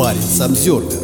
Баренц 0.00 0.40
Обзервер. 0.40 0.98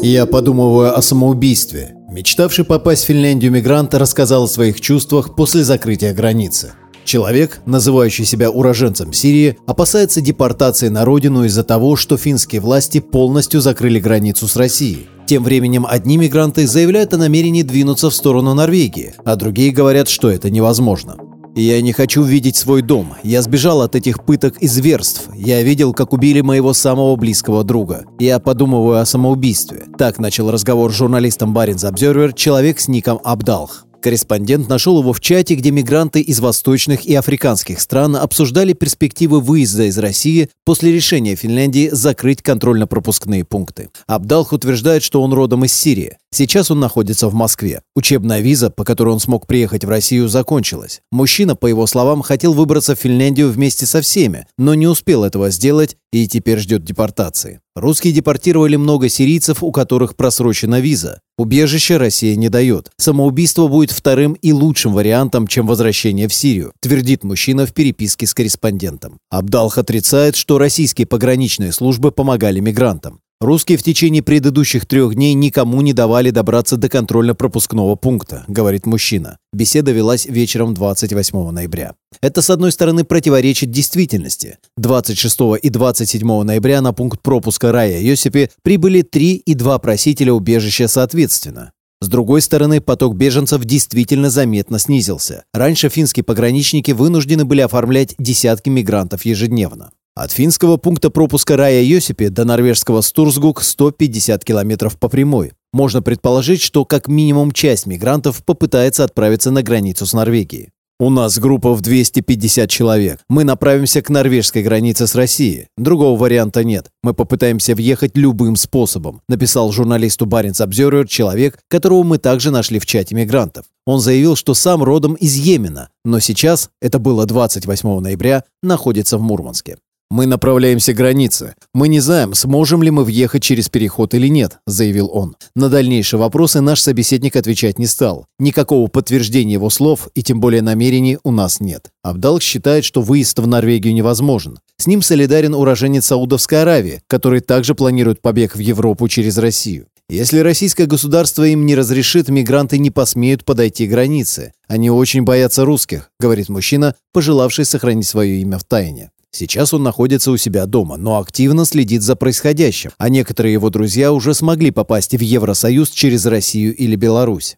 Я 0.00 0.24
подумываю 0.24 0.96
о 0.96 1.02
самоубийстве. 1.02 1.96
Мечтавший 2.08 2.64
попасть 2.64 3.04
в 3.04 3.08
Финляндию 3.08 3.52
мигрант 3.52 3.92
рассказал 3.92 4.44
о 4.44 4.48
своих 4.48 4.80
чувствах 4.80 5.36
после 5.36 5.64
закрытия 5.64 6.14
границы. 6.14 6.72
Человек, 7.04 7.60
называющий 7.66 8.24
себя 8.24 8.50
уроженцем 8.50 9.12
Сирии, 9.12 9.58
опасается 9.66 10.22
депортации 10.22 10.88
на 10.88 11.04
родину 11.04 11.44
из-за 11.44 11.62
того, 11.62 11.94
что 11.96 12.16
финские 12.16 12.62
власти 12.62 13.00
полностью 13.00 13.60
закрыли 13.60 14.00
границу 14.00 14.48
с 14.48 14.56
Россией. 14.56 15.08
Тем 15.26 15.44
временем 15.44 15.86
одни 15.86 16.16
мигранты 16.16 16.66
заявляют 16.66 17.12
о 17.12 17.18
намерении 17.18 17.62
двинуться 17.62 18.08
в 18.08 18.14
сторону 18.14 18.54
Норвегии, 18.54 19.12
а 19.26 19.36
другие 19.36 19.72
говорят, 19.72 20.08
что 20.08 20.30
это 20.30 20.48
невозможно. 20.48 21.16
Я 21.54 21.82
не 21.82 21.92
хочу 21.92 22.22
видеть 22.22 22.56
свой 22.56 22.80
дом. 22.80 23.14
Я 23.22 23.42
сбежал 23.42 23.82
от 23.82 23.94
этих 23.94 24.24
пыток 24.24 24.56
и 24.58 24.66
зверств. 24.66 25.28
Я 25.34 25.62
видел, 25.62 25.92
как 25.92 26.14
убили 26.14 26.40
моего 26.40 26.72
самого 26.72 27.14
близкого 27.16 27.62
друга. 27.62 28.06
Я 28.18 28.38
подумываю 28.38 29.00
о 29.00 29.06
самоубийстве. 29.06 29.84
Так 29.98 30.18
начал 30.18 30.50
разговор 30.50 30.92
с 30.92 30.96
журналистом 30.96 31.52
Баринс 31.52 31.84
Обзервер 31.84 32.32
человек 32.32 32.80
с 32.80 32.88
ником 32.88 33.20
Абдалх. 33.22 33.84
Корреспондент 34.00 34.68
нашел 34.68 34.98
его 34.98 35.12
в 35.12 35.20
чате, 35.20 35.54
где 35.54 35.70
мигранты 35.70 36.20
из 36.20 36.40
восточных 36.40 37.04
и 37.04 37.14
африканских 37.14 37.80
стран 37.80 38.16
обсуждали 38.16 38.72
перспективы 38.72 39.40
выезда 39.40 39.84
из 39.84 39.96
России 39.96 40.48
после 40.64 40.90
решения 40.90 41.36
Финляндии 41.36 41.88
закрыть 41.92 42.42
контрольно-пропускные 42.42 43.44
пункты. 43.44 43.90
Абдалх 44.08 44.52
утверждает, 44.52 45.04
что 45.04 45.22
он 45.22 45.32
родом 45.32 45.64
из 45.66 45.72
Сирии. 45.72 46.16
Сейчас 46.34 46.70
он 46.70 46.80
находится 46.80 47.28
в 47.28 47.34
Москве. 47.34 47.82
Учебная 47.94 48.40
виза, 48.40 48.70
по 48.70 48.84
которой 48.84 49.10
он 49.10 49.20
смог 49.20 49.46
приехать 49.46 49.84
в 49.84 49.88
Россию, 49.90 50.28
закончилась. 50.28 51.02
Мужчина, 51.10 51.56
по 51.56 51.66
его 51.66 51.86
словам, 51.86 52.22
хотел 52.22 52.54
выбраться 52.54 52.96
в 52.96 52.98
Финляндию 52.98 53.50
вместе 53.50 53.84
со 53.84 54.00
всеми, 54.00 54.46
но 54.56 54.74
не 54.74 54.86
успел 54.86 55.24
этого 55.24 55.50
сделать 55.50 55.98
и 56.10 56.26
теперь 56.26 56.58
ждет 56.58 56.84
депортации. 56.84 57.60
Русские 57.76 58.14
депортировали 58.14 58.76
много 58.76 59.10
сирийцев, 59.10 59.62
у 59.62 59.72
которых 59.72 60.16
просрочена 60.16 60.80
виза. 60.80 61.20
Убежище 61.36 61.98
Россия 61.98 62.34
не 62.36 62.48
дает. 62.48 62.90
Самоубийство 62.96 63.68
будет 63.68 63.90
вторым 63.90 64.32
и 64.32 64.52
лучшим 64.52 64.94
вариантом, 64.94 65.46
чем 65.46 65.66
возвращение 65.66 66.28
в 66.28 66.34
Сирию, 66.34 66.72
твердит 66.80 67.24
мужчина 67.24 67.66
в 67.66 67.74
переписке 67.74 68.26
с 68.26 68.32
корреспондентом. 68.32 69.18
Абдалх 69.30 69.76
отрицает, 69.76 70.36
что 70.36 70.56
российские 70.56 71.06
пограничные 71.06 71.72
службы 71.72 72.10
помогали 72.10 72.60
мигрантам. 72.60 73.20
Русские 73.42 73.76
в 73.76 73.82
течение 73.82 74.22
предыдущих 74.22 74.86
трех 74.86 75.16
дней 75.16 75.34
никому 75.34 75.80
не 75.80 75.92
давали 75.92 76.30
добраться 76.30 76.76
до 76.76 76.88
контрольно-пропускного 76.88 77.96
пункта, 77.96 78.44
говорит 78.46 78.86
мужчина. 78.86 79.36
Беседа 79.52 79.90
велась 79.90 80.26
вечером 80.26 80.74
28 80.74 81.50
ноября. 81.50 81.94
Это, 82.20 82.40
с 82.40 82.50
одной 82.50 82.70
стороны, 82.70 83.02
противоречит 83.02 83.72
действительности. 83.72 84.58
26 84.76 85.40
и 85.60 85.70
27 85.70 86.42
ноября 86.44 86.80
на 86.82 86.92
пункт 86.92 87.20
пропуска 87.20 87.72
Рая 87.72 88.00
Йосипи 88.00 88.48
прибыли 88.62 89.02
три 89.02 89.34
и 89.34 89.54
два 89.54 89.80
просителя 89.80 90.32
убежища 90.32 90.86
соответственно. 90.86 91.72
С 92.00 92.06
другой 92.06 92.42
стороны, 92.42 92.80
поток 92.80 93.16
беженцев 93.16 93.64
действительно 93.64 94.30
заметно 94.30 94.78
снизился. 94.78 95.42
Раньше 95.52 95.88
финские 95.88 96.22
пограничники 96.22 96.92
вынуждены 96.92 97.44
были 97.44 97.62
оформлять 97.62 98.14
десятки 98.20 98.68
мигрантов 98.68 99.24
ежедневно. 99.24 99.90
От 100.14 100.30
финского 100.30 100.76
пункта 100.76 101.08
пропуска 101.08 101.56
Рая 101.56 101.82
Йосипи 101.82 102.28
до 102.28 102.44
норвежского 102.44 103.00
Стурсгук 103.00 103.62
150 103.62 104.44
километров 104.44 104.98
по 104.98 105.08
прямой. 105.08 105.52
Можно 105.72 106.02
предположить, 106.02 106.60
что 106.60 106.84
как 106.84 107.08
минимум 107.08 107.52
часть 107.52 107.86
мигрантов 107.86 108.44
попытается 108.44 109.04
отправиться 109.04 109.50
на 109.50 109.62
границу 109.62 110.04
с 110.04 110.12
Норвегией. 110.12 110.68
У 111.00 111.08
нас 111.08 111.38
группа 111.38 111.72
в 111.72 111.80
250 111.80 112.68
человек. 112.68 113.20
Мы 113.30 113.44
направимся 113.44 114.02
к 114.02 114.10
норвежской 114.10 114.62
границе 114.62 115.06
с 115.06 115.14
Россией. 115.14 115.68
Другого 115.78 116.16
варианта 116.20 116.62
нет. 116.62 116.90
Мы 117.02 117.14
попытаемся 117.14 117.74
въехать 117.74 118.14
любым 118.14 118.56
способом, 118.56 119.22
написал 119.30 119.72
журналисту 119.72 120.26
Баренц 120.26 120.60
Обзервер 120.60 121.08
человек, 121.08 121.58
которого 121.68 122.02
мы 122.02 122.18
также 122.18 122.50
нашли 122.50 122.78
в 122.78 122.84
чате 122.84 123.14
мигрантов. 123.14 123.64
Он 123.86 123.98
заявил, 123.98 124.36
что 124.36 124.52
сам 124.52 124.82
родом 124.82 125.14
из 125.14 125.34
Йемена, 125.36 125.88
но 126.04 126.20
сейчас, 126.20 126.68
это 126.82 126.98
было 126.98 127.24
28 127.24 127.98
ноября, 127.98 128.44
находится 128.62 129.16
в 129.16 129.22
Мурманске. 129.22 129.78
«Мы 130.12 130.26
направляемся 130.26 130.92
к 130.92 130.96
границе. 130.96 131.54
Мы 131.72 131.88
не 131.88 131.98
знаем, 132.00 132.34
сможем 132.34 132.82
ли 132.82 132.90
мы 132.90 133.02
въехать 133.02 133.42
через 133.42 133.70
переход 133.70 134.12
или 134.12 134.28
нет»,— 134.28 134.58
заявил 134.66 135.08
он. 135.10 135.36
На 135.54 135.70
дальнейшие 135.70 136.20
вопросы 136.20 136.60
наш 136.60 136.82
собеседник 136.82 137.34
отвечать 137.34 137.78
не 137.78 137.86
стал. 137.86 138.26
Никакого 138.38 138.88
подтверждения 138.88 139.54
его 139.54 139.70
слов 139.70 140.10
и 140.14 140.22
тем 140.22 140.38
более 140.38 140.60
намерений 140.60 141.16
у 141.24 141.30
нас 141.30 141.60
нет. 141.60 141.88
Абдалк 142.02 142.42
считает, 142.42 142.84
что 142.84 143.00
выезд 143.00 143.38
в 143.38 143.46
Норвегию 143.46 143.94
невозможен. 143.94 144.58
С 144.76 144.86
ним 144.86 145.00
солидарен 145.00 145.54
уроженец 145.54 146.04
Саудовской 146.04 146.60
Аравии, 146.60 147.00
который 147.06 147.40
также 147.40 147.74
планирует 147.74 148.20
побег 148.20 148.54
в 148.54 148.58
Европу 148.58 149.08
через 149.08 149.38
Россию. 149.38 149.86
Если 150.10 150.40
российское 150.40 150.84
государство 150.84 151.44
им 151.44 151.64
не 151.64 151.74
разрешит, 151.74 152.28
мигранты 152.28 152.76
не 152.76 152.90
посмеют 152.90 153.46
подойти 153.46 153.86
к 153.86 153.90
границе. 153.90 154.52
Они 154.68 154.90
очень 154.90 155.22
боятся 155.22 155.64
русских, 155.64 156.10
говорит 156.20 156.50
мужчина, 156.50 156.96
пожелавший 157.14 157.64
сохранить 157.64 158.06
свое 158.06 158.42
имя 158.42 158.58
в 158.58 158.64
тайне. 158.64 159.10
Сейчас 159.34 159.72
он 159.72 159.82
находится 159.82 160.30
у 160.30 160.36
себя 160.36 160.66
дома, 160.66 160.98
но 160.98 161.18
активно 161.18 161.64
следит 161.64 162.02
за 162.02 162.16
происходящим, 162.16 162.90
а 162.98 163.08
некоторые 163.08 163.54
его 163.54 163.70
друзья 163.70 164.12
уже 164.12 164.34
смогли 164.34 164.70
попасть 164.70 165.14
в 165.14 165.20
Евросоюз 165.20 165.90
через 165.90 166.26
Россию 166.26 166.76
или 166.76 166.96
Беларусь. 166.96 167.56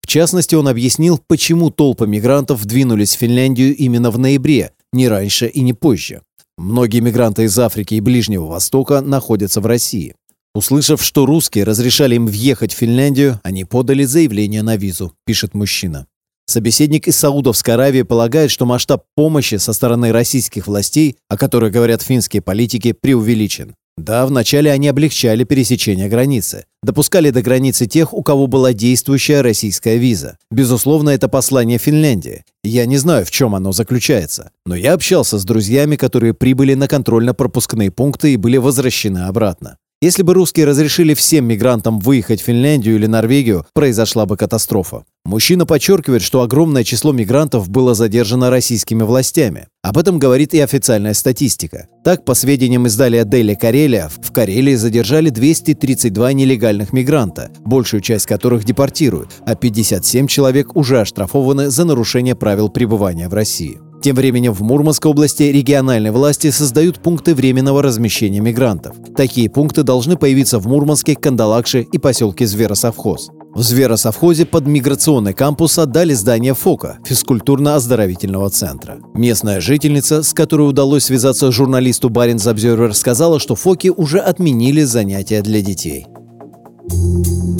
В 0.00 0.06
частности, 0.06 0.54
он 0.54 0.68
объяснил, 0.68 1.20
почему 1.26 1.70
толпы 1.70 2.06
мигрантов 2.06 2.64
двинулись 2.64 3.16
в 3.16 3.18
Финляндию 3.18 3.74
именно 3.74 4.12
в 4.12 4.18
ноябре, 4.18 4.70
не 4.92 5.08
раньше 5.08 5.48
и 5.48 5.62
не 5.62 5.72
позже. 5.72 6.22
Многие 6.56 7.00
мигранты 7.00 7.42
из 7.42 7.58
Африки 7.58 7.94
и 7.94 8.00
Ближнего 8.00 8.46
Востока 8.46 9.00
находятся 9.00 9.60
в 9.60 9.66
России. 9.66 10.14
Услышав, 10.54 11.02
что 11.02 11.26
русские 11.26 11.64
разрешали 11.64 12.14
им 12.14 12.26
въехать 12.26 12.72
в 12.72 12.76
Финляндию, 12.76 13.40
они 13.42 13.64
подали 13.64 14.04
заявление 14.04 14.62
на 14.62 14.76
визу, 14.76 15.12
пишет 15.24 15.54
мужчина. 15.54 16.06
Собеседник 16.48 17.08
из 17.08 17.16
Саудовской 17.16 17.74
Аравии 17.74 18.02
полагает, 18.02 18.52
что 18.52 18.66
масштаб 18.66 19.04
помощи 19.16 19.56
со 19.56 19.72
стороны 19.72 20.12
российских 20.12 20.68
властей, 20.68 21.16
о 21.28 21.36
которых 21.36 21.72
говорят 21.72 22.02
финские 22.02 22.40
политики, 22.40 22.92
преувеличен. 22.92 23.74
Да, 23.96 24.26
вначале 24.26 24.70
они 24.70 24.88
облегчали 24.88 25.44
пересечение 25.44 26.08
границы. 26.08 26.66
Допускали 26.82 27.30
до 27.30 27.42
границы 27.42 27.86
тех, 27.86 28.12
у 28.12 28.22
кого 28.22 28.46
была 28.46 28.72
действующая 28.72 29.40
российская 29.40 29.96
виза. 29.96 30.36
Безусловно, 30.50 31.10
это 31.10 31.28
послание 31.28 31.78
Финляндии. 31.78 32.44
Я 32.62 32.84
не 32.86 32.98
знаю, 32.98 33.24
в 33.24 33.30
чем 33.30 33.54
оно 33.54 33.72
заключается. 33.72 34.50
Но 34.66 34.76
я 34.76 34.92
общался 34.92 35.38
с 35.38 35.44
друзьями, 35.44 35.96
которые 35.96 36.34
прибыли 36.34 36.74
на 36.74 36.88
контрольно-пропускные 36.88 37.90
пункты 37.90 38.34
и 38.34 38.36
были 38.36 38.58
возвращены 38.58 39.20
обратно. 39.20 39.78
Если 40.02 40.22
бы 40.22 40.34
русские 40.34 40.66
разрешили 40.66 41.14
всем 41.14 41.46
мигрантам 41.46 42.00
выехать 42.00 42.42
в 42.42 42.44
Финляндию 42.44 42.96
или 42.96 43.06
Норвегию, 43.06 43.64
произошла 43.72 44.26
бы 44.26 44.36
катастрофа. 44.36 45.04
Мужчина 45.24 45.64
подчеркивает, 45.64 46.20
что 46.20 46.42
огромное 46.42 46.84
число 46.84 47.12
мигрантов 47.12 47.70
было 47.70 47.94
задержано 47.94 48.50
российскими 48.50 49.02
властями. 49.02 49.68
Об 49.82 49.96
этом 49.96 50.18
говорит 50.18 50.52
и 50.52 50.60
официальная 50.60 51.14
статистика. 51.14 51.88
Так, 52.04 52.26
по 52.26 52.34
сведениям 52.34 52.86
издания 52.86 53.24
Daily 53.24 53.56
Карелия, 53.56 54.10
в 54.20 54.32
Карелии 54.32 54.74
задержали 54.74 55.30
232 55.30 56.32
нелегальных 56.34 56.92
мигранта, 56.92 57.50
большую 57.64 58.02
часть 58.02 58.26
которых 58.26 58.64
депортируют, 58.64 59.30
а 59.46 59.54
57 59.54 60.26
человек 60.26 60.76
уже 60.76 61.00
оштрафованы 61.00 61.70
за 61.70 61.86
нарушение 61.86 62.36
правил 62.36 62.68
пребывания 62.68 63.30
в 63.30 63.34
России. 63.34 63.80
Тем 64.06 64.14
временем 64.14 64.52
в 64.52 64.62
Мурманской 64.62 65.10
области 65.10 65.42
региональные 65.42 66.12
власти 66.12 66.50
создают 66.50 67.00
пункты 67.00 67.34
временного 67.34 67.82
размещения 67.82 68.38
мигрантов. 68.38 68.94
Такие 69.16 69.50
пункты 69.50 69.82
должны 69.82 70.16
появиться 70.16 70.60
в 70.60 70.68
Мурманске, 70.68 71.16
Кандалакше 71.16 71.82
и 71.82 71.98
поселке 71.98 72.46
Зверосовхоз. 72.46 73.30
В 73.52 73.64
Зверосовхозе 73.64 74.46
под 74.46 74.68
миграционный 74.68 75.32
кампус 75.32 75.76
отдали 75.80 76.14
здание 76.14 76.54
ФОКа– 76.54 77.00
физкультурно-оздоровительного 77.04 78.48
центра. 78.50 78.98
Местная 79.14 79.60
жительница, 79.60 80.22
с 80.22 80.32
которой 80.32 80.68
удалось 80.68 81.06
связаться 81.06 81.50
журналисту 81.50 82.08
Баринс 82.08 82.46
Обзервер, 82.46 82.94
сказала, 82.94 83.40
что 83.40 83.56
ФОКи 83.56 83.88
уже 83.88 84.20
отменили 84.20 84.84
занятия 84.84 85.42
для 85.42 85.62
детей. 85.62 86.06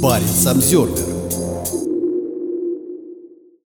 Баринс 0.00 0.46
Обзервер 0.46 1.09